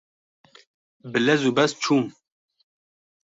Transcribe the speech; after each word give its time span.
bi 1.11 1.19
lez 1.25 1.41
û 1.49 1.51
bez 1.57 1.71
çûm 1.83 2.03